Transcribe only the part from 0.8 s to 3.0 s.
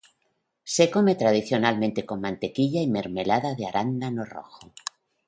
come tradicionalmente con mantequilla y